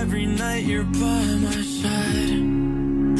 [0.00, 2.40] every night you're by my side.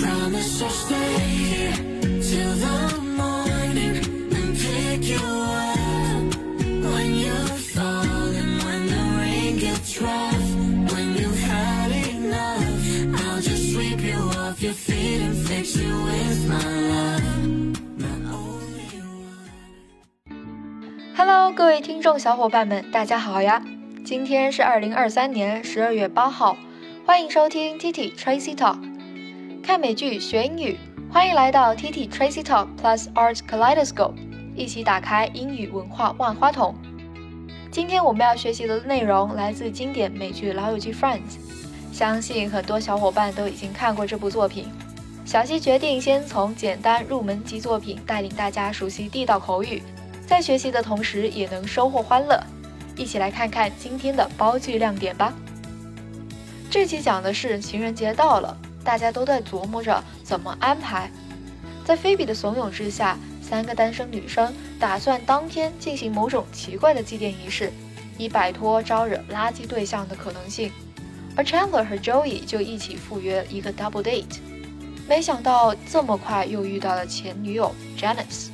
[0.00, 1.76] Promise I'll stay here
[2.22, 4.00] till the morning
[4.33, 6.35] and pick you up
[6.81, 7.37] when you
[7.75, 10.41] fall and when the rain gets rough.
[10.91, 12.64] When you've had enough,
[13.29, 17.23] I'll just sweep you off your feet and fix you with my love.
[17.99, 19.03] My only
[20.25, 20.35] one.
[21.15, 23.62] Hello，各位听众小伙伴们，大家好呀！
[24.03, 26.57] 今天是二零二三年十二月八号，
[27.11, 28.79] 欢迎收听 T T Tracy Talk，
[29.64, 30.79] 看美剧学英语，
[31.13, 34.14] 欢迎来到 T T Tracy Talk Plus Art Kaleidoscope，
[34.55, 36.73] 一起打开英语文化万花筒。
[37.73, 41.18] 今天我们要学习的内容来自经典美剧《老友记 Friends》，
[41.92, 44.68] 相信很多小伙伴都已经看过这部作品。
[45.24, 49.82] 小溪决定先从简单入门级作品带领大家熟悉地道口语，
[50.29, 52.40] 在学习的同时也能收获欢乐。
[52.96, 55.34] 一起来看看今天的包句亮点吧。
[56.70, 61.10] 这期讲的是情人节到了，大家都在琢磨着怎么安排。
[61.85, 67.73] 在菲比的怂恿之下，三个单身女生打算当天进行某种奇怪的祭奠仪式，
[68.17, 70.71] 以摆脱招惹垃圾对象的可能性。
[71.35, 74.39] 而 Chandler 和 Joey 就一起赴约一个 double date，
[75.09, 78.51] 没想到这么快又遇到了前女友 Janice。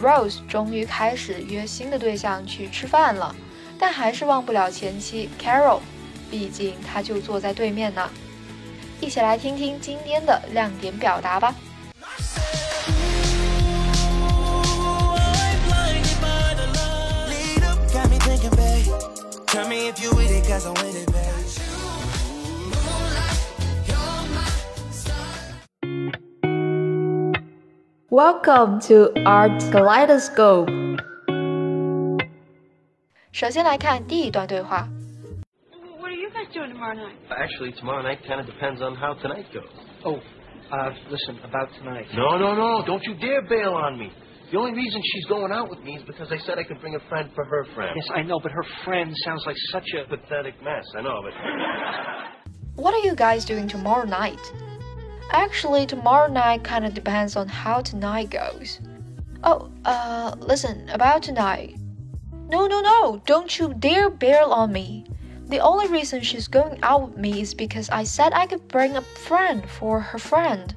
[0.00, 3.32] Rose 终于开始约新的对象去吃饭了，
[3.78, 5.78] 但还是忘不了前妻 Carol，
[6.32, 8.08] 毕竟他就坐在对面呢。
[9.02, 11.54] 一起来听听今天的亮点表达吧。
[28.08, 30.98] Welcome to Art Kaleidoscope。
[33.32, 34.88] 首先来看第一段对话。
[36.42, 37.16] What guys doing tomorrow night?
[37.30, 39.62] Actually, tomorrow night kind of depends on how tonight goes.
[40.04, 40.20] Oh,
[40.72, 42.06] uh, listen, about tonight.
[42.14, 42.84] No, no, no.
[42.84, 44.12] Don't you dare bail on me.
[44.50, 46.96] The only reason she's going out with me is because I said I could bring
[46.96, 47.92] a friend for her friend.
[47.94, 50.08] Yes, I know, but her friend sounds like such a.
[50.08, 51.32] Pathetic mess, I know, but.
[52.82, 54.40] What are you guys doing tomorrow night?
[55.30, 58.80] Actually, tomorrow night kind of depends on how tonight goes.
[59.44, 61.76] Oh, uh, listen, about tonight.
[62.48, 65.06] No, no, no, don't you dare bail on me.
[65.51, 68.97] The only reason she's going out with me is because I said I could bring
[68.97, 70.75] a friend for her friend.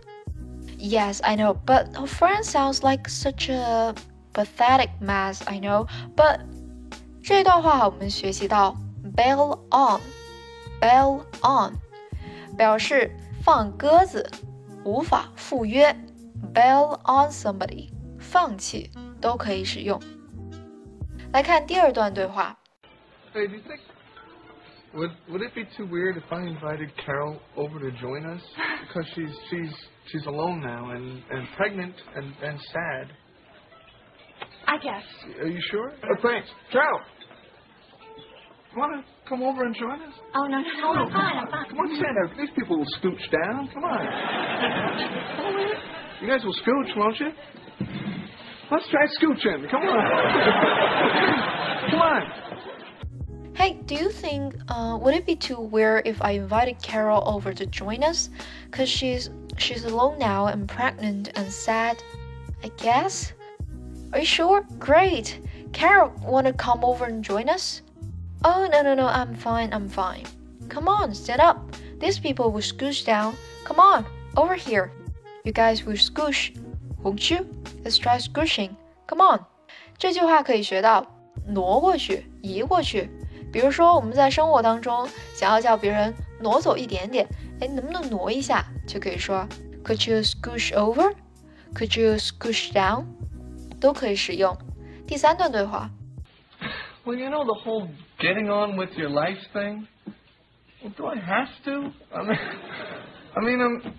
[0.78, 3.94] Yes, I know, but her friend sounds like such a
[4.33, 6.41] pathetic mess, I know, but
[7.22, 8.77] 这段话我们学习到
[9.16, 10.00] bail on,
[10.81, 11.77] bail on
[12.56, 13.11] 表示
[13.43, 14.31] 放鸽子，
[14.84, 15.94] 无法赴约，
[16.55, 18.91] bail on somebody，放弃
[19.21, 20.00] 都可以使用。
[21.33, 22.56] 来看第二段对话
[23.34, 23.81] Hey, do you think
[24.95, 28.41] would would it be too weird if I invited Carol over to join us?
[28.88, 29.73] Because she's she's
[30.11, 33.11] she's alone now and and pregnant and and sad.
[34.67, 35.03] I guess.
[35.41, 35.91] Are you sure?
[36.03, 37.00] Oh, thanks, Carol.
[38.73, 40.13] You want to come over and join us?
[40.35, 41.66] Oh, no, no, no, I'm fine, I'm fine.
[41.69, 42.35] Come on, Santa.
[42.41, 43.67] These people will scooch down.
[43.73, 44.07] Come on.
[46.22, 47.29] You guys will scooch, won't you?
[48.72, 49.69] Let's try scooching.
[49.69, 49.89] Come on.
[51.91, 52.22] Come on.
[53.55, 57.53] Hey, do you think uh, would it be too weird if I invited Carol over
[57.53, 58.31] to join us?
[58.71, 59.28] Cause she's
[59.59, 62.03] she's alone now and pregnant and sad.
[62.65, 63.33] I guess.
[64.12, 64.66] Are you sure?
[64.78, 65.41] Great.
[65.72, 67.83] Carol, wanna come over and join us?
[68.44, 70.25] Oh no no no, I'm fine, I'm fine.
[70.69, 71.77] Come on, stand up.
[71.99, 73.37] These people will scooch down.
[73.65, 74.06] Come on,
[74.37, 74.91] over here.
[75.44, 76.56] You guys will scooch,
[77.03, 77.47] won't you?
[77.84, 78.75] Let's try scooching.
[79.06, 79.44] Come on.
[79.99, 81.06] 这句话可以学到
[81.47, 83.11] 挪过去、移过去。
[83.55, 87.27] 比如说我们在生活当中想要叫别人挪走一点点，
[87.61, 88.65] 哎，能不能挪一下？
[88.87, 89.47] 就可以说
[89.84, 91.15] Could you scooch over?
[91.75, 93.05] Could you scooch down?
[93.81, 94.56] 都可以使用。
[95.06, 95.91] 第三段对话
[97.05, 97.88] Well, you know the whole
[98.19, 99.87] getting on with your life thing.
[100.83, 101.93] Well, do I have to?
[102.12, 102.38] I mean,
[103.35, 103.94] I mean, I'm,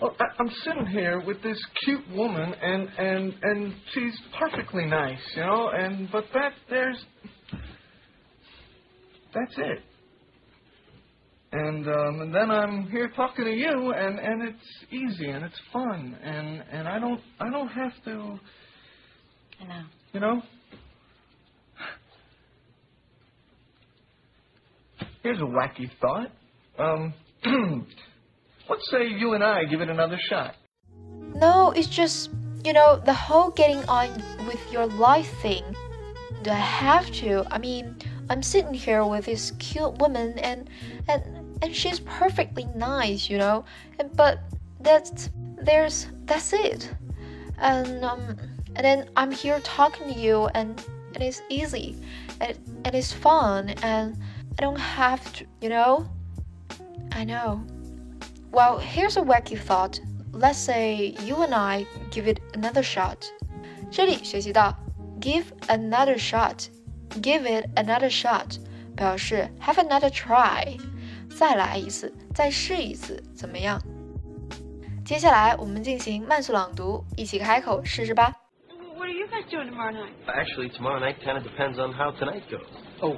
[0.00, 5.20] well, I- I'm sitting here with this cute woman, and and and she's perfectly nice,
[5.36, 5.68] you know.
[5.68, 7.04] And but that there's,
[9.33, 9.79] that's it.
[11.51, 15.59] And um, and then I'm here talking to you, and and it's easy and it's
[15.71, 18.39] fun, and and I don't I don't have to,
[19.61, 19.83] I know.
[20.13, 20.41] you know.
[25.21, 26.31] Here's a wacky thought.
[26.77, 27.13] Um,
[28.69, 30.55] let's say you and I give it another shot.
[31.35, 32.29] No, it's just,
[32.65, 35.63] you know, the whole getting on with your life thing.
[36.43, 37.45] Do I have to?
[37.49, 37.95] I mean,
[38.30, 40.68] I'm sitting here with this cute woman and
[41.08, 41.22] and
[41.62, 43.64] and she's perfectly nice, you know.
[43.98, 44.40] And but
[44.80, 45.30] that's
[45.62, 46.90] there's that's it.
[47.58, 48.36] And um
[48.76, 50.82] and then I'm here talking to you and
[51.14, 51.96] and it's easy
[52.40, 54.16] and and it's fun and
[54.58, 56.08] I don't have to, you know?
[57.12, 57.64] I know.
[58.50, 60.00] Well, here's a wacky thought.
[60.32, 63.24] Let's say you and I give it another shot.
[63.90, 64.76] 这里学习到
[65.20, 66.68] give another shot,
[67.22, 68.58] give it another shot
[68.96, 70.78] 表示 have another try，
[71.28, 73.80] 再来一次，再试一次，怎么样？
[75.04, 78.32] 接下来我们进行慢速朗读，一起开口试试吧。
[78.96, 80.12] What are you guys doing tomorrow night?
[80.26, 82.66] Actually, tomorrow night kind of depends on how tonight goes.
[83.00, 83.16] Oh,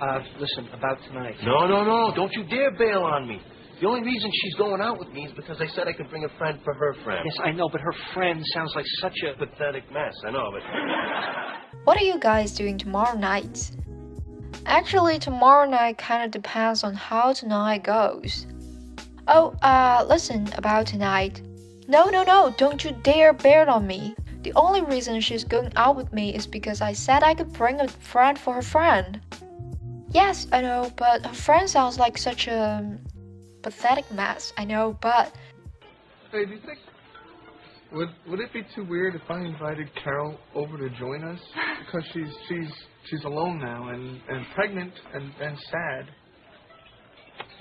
[0.00, 1.36] uh, listen, about tonight.
[1.42, 2.12] No, no, no.
[2.12, 3.40] Don't you dare bail on me.
[3.81, 6.23] The only reason she's going out with me is because I said I could bring
[6.23, 7.21] a friend for her friend.
[7.25, 9.33] Yes, I know, but her friend sounds like such a.
[9.37, 10.61] Pathetic mess, I know, but
[11.83, 13.71] What are you guys doing tomorrow night?
[14.65, 18.47] Actually, tomorrow night kind of depends on how tonight goes.
[19.27, 21.41] Oh, uh, listen about tonight.
[21.89, 24.15] No, no, no, don't you dare bear it on me.
[24.43, 27.81] The only reason she's going out with me is because I said I could bring
[27.81, 29.19] a friend for her friend.
[30.11, 32.97] Yes, I know, but her friend sounds like such a
[33.65, 34.53] pathetic mess.
[34.57, 35.33] I know, but
[36.31, 36.77] Hey, do you think
[37.91, 41.39] would would it be too weird if I invited Carol over to join us?
[41.85, 42.71] Because she's she's
[43.09, 46.03] she's alone now and and pregnant and and sad.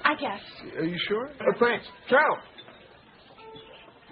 [0.04, 0.40] I guess.
[0.76, 1.30] Are you sure?
[1.40, 2.36] Oh, thanks, Carol.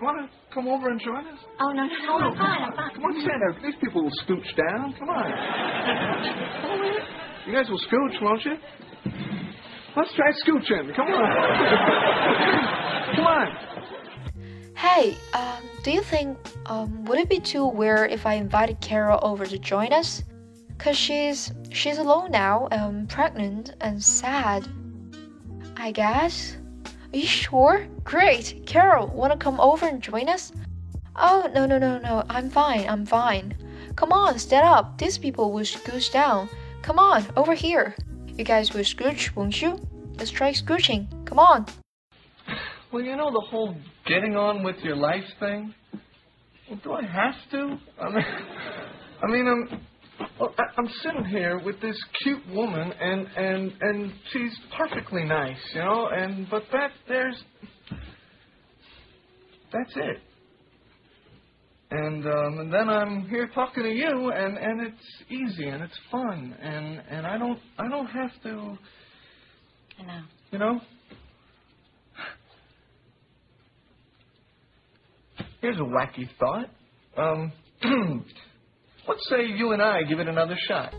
[0.01, 1.39] Want to come over and join us?
[1.61, 2.91] Oh, no, no, no, I'm fine, I'm fine.
[2.95, 3.71] Come on, stand there.
[3.71, 4.95] These people will scooch down.
[4.99, 5.29] Come on.
[6.63, 7.07] Come over here.
[7.47, 8.55] You guys will scooch, won't you?
[9.95, 10.95] Let's try scooching.
[10.97, 11.17] Come on.
[13.17, 13.57] Come on.
[14.75, 19.19] hey, um, do you think um, would it be too weird if I invited Carol
[19.23, 20.25] over to join us?
[20.79, 24.67] Cause she's she's alone now, um, pregnant and sad.
[25.77, 26.57] I guess.
[27.13, 27.87] Are you sure?
[28.03, 28.63] Great.
[28.65, 30.53] Carol, wanna come over and join us?
[31.17, 33.55] Oh no no no no, I'm fine, I'm fine.
[33.95, 34.97] Come on, stand up.
[34.97, 36.49] These people will scooch down.
[36.81, 37.95] Come on, over here.
[38.37, 39.79] You guys will scooch, won't you?
[40.19, 41.07] Let's try scooching.
[41.27, 41.67] Come on.
[42.93, 43.77] Well, you know the whole
[44.07, 45.75] getting on with your life thing.
[46.69, 47.79] Well, do I have to?
[48.01, 48.25] I mean,
[49.23, 49.81] I mean, I'm,
[50.39, 55.59] well, I- I'm sitting here with this cute woman, and and and she's perfectly nice,
[55.75, 56.09] you know.
[56.09, 57.43] And but that there's,
[59.73, 60.21] that's it.
[61.95, 65.99] And um, and then I'm here talking to you, and and it's easy and it's
[66.11, 68.79] fun, and and I don't I don't have to,
[70.01, 70.23] I know.
[70.53, 70.81] you know.
[75.61, 76.71] Here's a wacky thought.
[77.19, 77.53] Um,
[79.07, 80.95] let's say you and I give it another shot.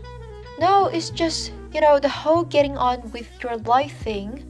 [0.60, 4.44] No, it's just, you know, the whole getting on with your life thing.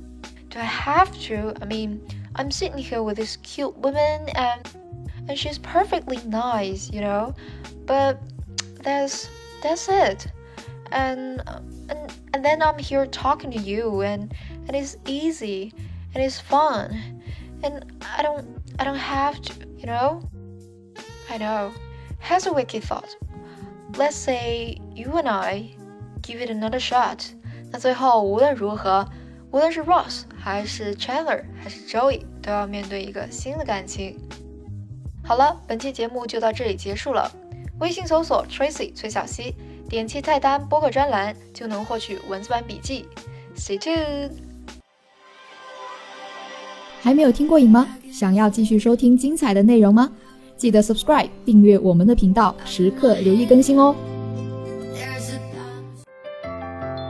[0.51, 1.55] Do I have to?
[1.63, 2.07] I mean,
[2.37, 4.84] I'm sitting here with this cute woman and
[5.28, 7.34] and she's perfectly nice, you know.
[7.86, 8.20] But
[8.84, 9.30] that's
[9.62, 10.28] that's it.
[10.92, 11.42] And
[11.90, 14.34] and and then I'm here talking to you and
[14.68, 15.74] and it's easy
[16.14, 17.22] and it's fun.
[17.64, 17.86] And
[18.18, 18.48] I don't
[18.80, 20.22] I don't have to, you know?
[21.30, 21.72] I know.
[22.20, 23.16] Here's a wicked thought.
[23.98, 25.76] Let's say you and I
[26.22, 27.34] give it another shot。
[27.72, 29.08] 那最后无论如何，
[29.52, 34.20] 无论是 Ross 还是 Chandler 还是 Joey，都要面对一个新的感情。
[35.27, 37.31] 好了，本期节目就到这里结束了。
[37.81, 39.55] 微信搜索 Tracy 崔小溪，
[39.89, 43.07] 点击菜单播客专栏就能获取文字版笔记。
[43.57, 44.33] Stay tuned。
[47.01, 47.87] 还没有听过瘾吗？
[48.13, 50.11] 想要继续收听精彩的内容吗？
[50.57, 53.95] 记得 subscribe 订阅我们的频道，时刻留意更新哦。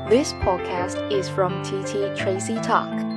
[0.08, 3.13] This podcast is from TT Tracy Talk.